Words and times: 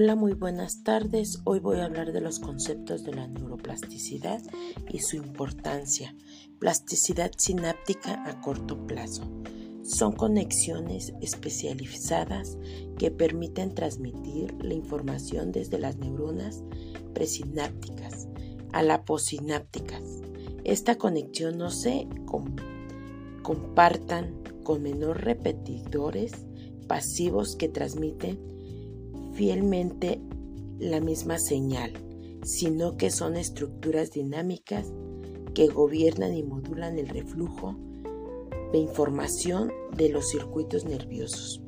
Hola, 0.00 0.14
muy 0.14 0.34
buenas 0.34 0.84
tardes. 0.84 1.40
Hoy 1.42 1.58
voy 1.58 1.78
a 1.78 1.86
hablar 1.86 2.12
de 2.12 2.20
los 2.20 2.38
conceptos 2.38 3.02
de 3.02 3.14
la 3.14 3.26
neuroplasticidad 3.26 4.40
y 4.88 5.00
su 5.00 5.16
importancia. 5.16 6.14
Plasticidad 6.60 7.32
sináptica 7.36 8.22
a 8.24 8.40
corto 8.40 8.86
plazo. 8.86 9.24
Son 9.82 10.12
conexiones 10.12 11.14
especializadas 11.20 12.58
que 12.96 13.10
permiten 13.10 13.74
transmitir 13.74 14.54
la 14.62 14.74
información 14.74 15.50
desde 15.50 15.80
las 15.80 15.96
neuronas 15.96 16.62
presinápticas 17.12 18.28
a 18.72 18.84
las 18.84 19.00
posinápticas. 19.00 20.04
Esta 20.62 20.94
conexión 20.94 21.58
no 21.58 21.72
se 21.72 22.06
compartan 23.42 24.44
con 24.62 24.80
menor 24.80 25.24
repetidores 25.24 26.46
pasivos 26.86 27.56
que 27.56 27.68
transmiten 27.68 28.57
fielmente 29.38 30.20
la 30.80 30.98
misma 30.98 31.38
señal, 31.38 31.92
sino 32.42 32.96
que 32.96 33.12
son 33.12 33.36
estructuras 33.36 34.10
dinámicas 34.10 34.92
que 35.54 35.68
gobiernan 35.68 36.34
y 36.34 36.42
modulan 36.42 36.98
el 36.98 37.08
reflujo 37.08 37.76
de 38.72 38.78
información 38.78 39.72
de 39.96 40.08
los 40.08 40.28
circuitos 40.28 40.86
nerviosos. 40.86 41.62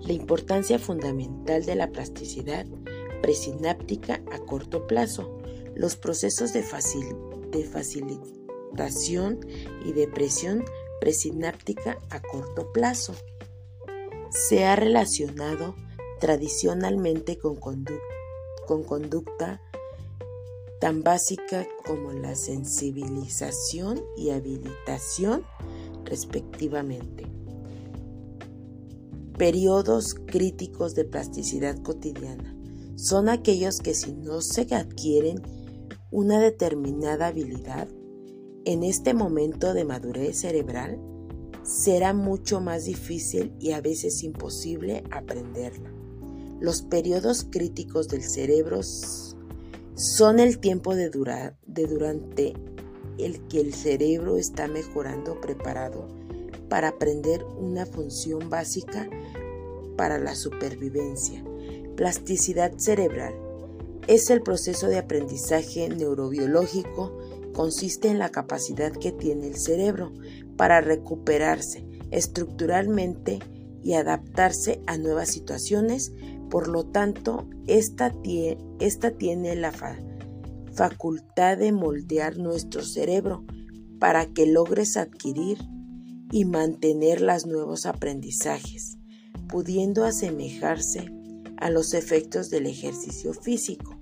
La 0.00 0.12
importancia 0.12 0.78
fundamental 0.78 1.66
de 1.66 1.74
la 1.74 1.90
plasticidad 1.90 2.64
presináptica 3.22 4.22
a 4.30 4.38
corto 4.38 4.86
plazo, 4.86 5.36
los 5.74 5.96
procesos 5.96 6.52
de, 6.52 6.62
facilitación 6.62 9.40
y 9.84 9.94
depresión 9.94 10.64
presináptica 11.00 11.98
a 12.10 12.22
corto 12.22 12.72
plazo. 12.72 13.16
Se 14.30 14.64
ha 14.64 14.76
relacionado 14.76 15.74
tradicionalmente 16.20 17.38
con, 17.38 17.56
con 18.66 18.82
conducta 18.82 19.60
tan 20.80 21.02
básica 21.02 21.66
como 21.86 22.12
la 22.12 22.34
sensibilización 22.34 24.02
y 24.16 24.30
habilitación 24.30 25.44
respectivamente. 26.04 27.26
Periodos 29.38 30.14
críticos 30.14 30.94
de 30.94 31.04
plasticidad 31.04 31.82
cotidiana 31.82 32.56
son 32.96 33.28
aquellos 33.28 33.80
que 33.80 33.94
si 33.94 34.14
no 34.14 34.40
se 34.40 34.74
adquieren 34.74 35.42
una 36.10 36.40
determinada 36.40 37.26
habilidad, 37.26 37.88
en 38.64 38.82
este 38.82 39.14
momento 39.14 39.74
de 39.74 39.84
madurez 39.84 40.40
cerebral, 40.40 40.98
será 41.62 42.14
mucho 42.14 42.60
más 42.60 42.84
difícil 42.84 43.54
y 43.60 43.72
a 43.72 43.80
veces 43.80 44.22
imposible 44.22 45.04
aprenderla. 45.10 45.95
Los 46.60 46.82
periodos 46.82 47.46
críticos 47.50 48.08
del 48.08 48.22
cerebro 48.22 48.80
son 49.94 50.40
el 50.40 50.58
tiempo 50.58 50.94
de, 50.94 51.10
de 51.66 51.86
durante 51.86 52.54
el 53.18 53.46
que 53.48 53.60
el 53.60 53.74
cerebro 53.74 54.36
está 54.36 54.66
mejorando 54.68 55.40
preparado 55.40 56.08
para 56.68 56.88
aprender 56.88 57.44
una 57.44 57.86
función 57.86 58.50
básica 58.50 59.08
para 59.96 60.18
la 60.18 60.34
supervivencia. 60.34 61.44
Plasticidad 61.96 62.72
cerebral 62.76 63.34
es 64.06 64.30
el 64.30 64.42
proceso 64.42 64.88
de 64.88 64.98
aprendizaje 64.98 65.88
neurobiológico, 65.88 67.18
consiste 67.52 68.08
en 68.08 68.18
la 68.18 68.30
capacidad 68.30 68.92
que 68.92 69.12
tiene 69.12 69.48
el 69.48 69.56
cerebro 69.56 70.12
para 70.56 70.80
recuperarse 70.80 71.84
estructuralmente 72.10 73.40
y 73.82 73.94
adaptarse 73.94 74.80
a 74.86 74.98
nuevas 74.98 75.30
situaciones 75.30 76.12
por 76.56 76.68
lo 76.68 76.86
tanto, 76.86 77.46
esta, 77.66 78.10
tiene 79.18 79.56
la 79.56 79.74
facultad 80.72 81.58
de 81.58 81.70
moldear 81.70 82.38
nuestro 82.38 82.82
cerebro 82.82 83.44
para 83.98 84.32
que 84.32 84.46
logres 84.46 84.96
adquirir 84.96 85.58
y 86.32 86.46
mantener 86.46 87.20
los 87.20 87.44
nuevos 87.44 87.84
aprendizajes, 87.84 88.96
pudiendo 89.50 90.06
asemejarse 90.06 91.12
a 91.58 91.68
los 91.68 91.92
efectos 91.92 92.48
del 92.48 92.64
ejercicio 92.64 93.34
físico. 93.34 93.94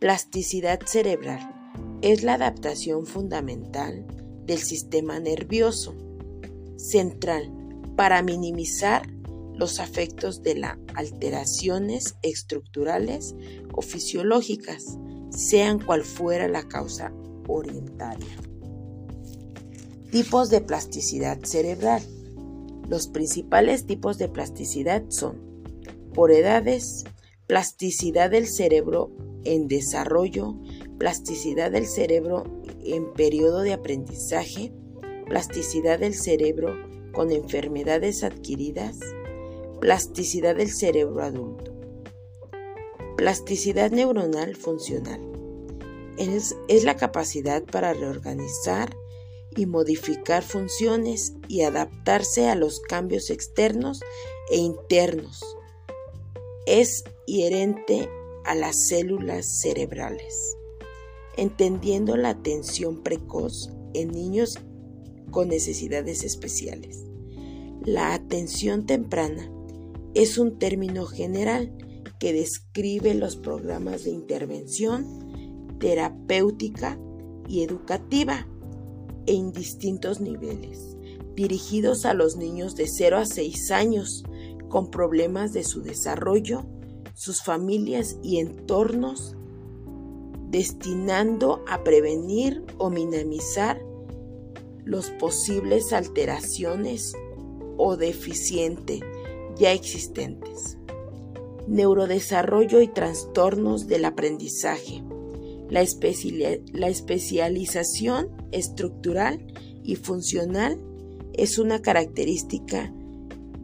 Plasticidad 0.00 0.80
cerebral 0.84 1.78
es 2.02 2.24
la 2.24 2.34
adaptación 2.34 3.06
fundamental 3.06 4.04
del 4.46 4.58
sistema 4.58 5.20
nervioso 5.20 5.94
central 6.76 7.52
para 7.94 8.20
minimizar 8.22 9.08
los 9.56 9.80
afectos 9.80 10.42
de 10.42 10.54
las 10.54 10.78
alteraciones 10.94 12.16
estructurales 12.22 13.34
o 13.72 13.82
fisiológicas, 13.82 14.98
sean 15.30 15.80
cual 15.80 16.02
fuera 16.02 16.48
la 16.48 16.68
causa 16.68 17.12
orientaria. 17.48 18.36
Tipos 20.10 20.50
de 20.50 20.60
plasticidad 20.60 21.42
cerebral. 21.42 22.02
Los 22.88 23.08
principales 23.08 23.86
tipos 23.86 24.18
de 24.18 24.28
plasticidad 24.28 25.04
son, 25.08 25.62
por 26.14 26.30
edades, 26.30 27.04
plasticidad 27.46 28.30
del 28.30 28.46
cerebro 28.46 29.10
en 29.44 29.68
desarrollo, 29.68 30.56
plasticidad 30.98 31.70
del 31.70 31.86
cerebro 31.86 32.44
en 32.84 33.12
periodo 33.12 33.62
de 33.62 33.72
aprendizaje, 33.72 34.72
plasticidad 35.26 35.98
del 35.98 36.14
cerebro 36.14 36.76
con 37.12 37.32
enfermedades 37.32 38.22
adquiridas, 38.22 38.98
Plasticidad 39.86 40.56
del 40.56 40.72
cerebro 40.72 41.22
adulto. 41.22 41.72
Plasticidad 43.16 43.92
neuronal 43.92 44.56
funcional. 44.56 45.20
Es, 46.18 46.56
es, 46.66 46.82
la 46.82 46.96
capacidad 46.96 47.62
para 47.62 47.92
reorganizar 47.92 48.96
y 49.54 49.66
modificar 49.66 50.42
funciones 50.42 51.34
y 51.46 51.62
adaptarse 51.62 52.48
a 52.48 52.56
los 52.56 52.80
cambios 52.80 53.30
externos 53.30 54.00
e 54.50 54.56
internos. 54.56 55.40
Es 56.66 57.04
inherente 57.26 58.10
a 58.44 58.56
las 58.56 58.88
células 58.88 59.60
cerebrales. 59.60 60.56
Entendiendo 61.36 62.16
la 62.16 62.30
atención 62.30 63.04
precoz 63.04 63.70
en 63.94 64.10
niños 64.10 64.58
con 65.30 65.46
necesidades 65.46 66.24
especiales. 66.24 67.04
La 67.84 68.14
atención 68.14 68.84
temprana 68.84 69.52
es 70.16 70.38
un 70.38 70.58
término 70.58 71.04
general 71.04 71.70
que 72.18 72.32
describe 72.32 73.14
los 73.14 73.36
programas 73.36 74.04
de 74.04 74.12
intervención 74.12 75.76
terapéutica 75.78 76.98
y 77.46 77.62
educativa 77.62 78.48
en 79.26 79.52
distintos 79.52 80.22
niveles, 80.22 80.96
dirigidos 81.34 82.06
a 82.06 82.14
los 82.14 82.36
niños 82.36 82.76
de 82.76 82.88
0 82.88 83.18
a 83.18 83.26
6 83.26 83.70
años 83.72 84.24
con 84.70 84.90
problemas 84.90 85.52
de 85.52 85.64
su 85.64 85.82
desarrollo, 85.82 86.64
sus 87.12 87.42
familias 87.42 88.16
y 88.22 88.38
entornos, 88.38 89.36
destinando 90.48 91.62
a 91.68 91.84
prevenir 91.84 92.64
o 92.78 92.88
minimizar 92.88 93.82
los 94.82 95.10
posibles 95.10 95.92
alteraciones 95.92 97.12
o 97.76 97.98
deficiente 97.98 99.02
ya 99.58 99.72
existentes. 99.72 100.78
Neurodesarrollo 101.66 102.80
y 102.80 102.88
trastornos 102.88 103.86
del 103.86 104.04
aprendizaje. 104.04 105.02
La, 105.68 105.82
especialización 105.82 108.28
estructural 108.52 109.44
y 109.82 109.96
funcional 109.96 110.80
es 111.32 111.58
una 111.58 111.82
característica 111.82 112.94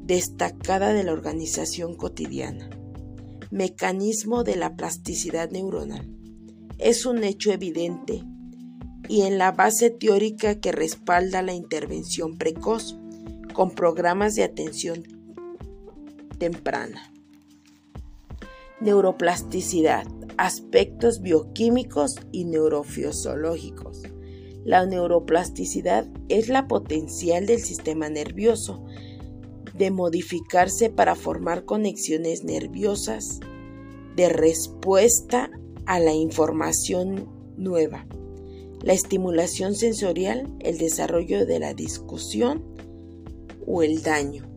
destacada 0.04 0.92
de 0.92 1.04
la 1.04 1.12
organización 1.12 1.94
cotidiana. 1.94 2.68
Mecanismo 3.50 4.42
de 4.42 4.56
la 4.56 4.74
plasticidad 4.76 5.50
neuronal. 5.50 6.08
Es 6.78 7.06
un 7.06 7.22
hecho 7.22 7.52
evidente 7.52 8.24
y 9.08 9.22
en 9.22 9.38
la 9.38 9.52
base 9.52 9.90
teórica 9.90 10.58
que 10.58 10.72
respalda 10.72 11.40
la 11.42 11.54
intervención 11.54 12.36
precoz 12.36 12.98
con 13.52 13.70
programas 13.70 14.34
de 14.34 14.42
atención 14.42 15.21
temprana. 16.42 17.08
Neuroplasticidad, 18.80 20.08
aspectos 20.38 21.22
bioquímicos 21.22 22.16
y 22.32 22.46
neurofisiológicos. 22.46 24.02
La 24.64 24.84
neuroplasticidad 24.84 26.08
es 26.28 26.48
la 26.48 26.66
potencial 26.66 27.46
del 27.46 27.60
sistema 27.60 28.08
nervioso 28.08 28.84
de 29.78 29.92
modificarse 29.92 30.90
para 30.90 31.14
formar 31.14 31.64
conexiones 31.64 32.42
nerviosas 32.42 33.38
de 34.16 34.28
respuesta 34.28 35.48
a 35.86 36.00
la 36.00 36.12
información 36.12 37.28
nueva. 37.56 38.04
La 38.82 38.94
estimulación 38.94 39.76
sensorial, 39.76 40.52
el 40.58 40.78
desarrollo 40.78 41.46
de 41.46 41.60
la 41.60 41.72
discusión 41.72 42.64
o 43.64 43.84
el 43.84 44.02
daño 44.02 44.51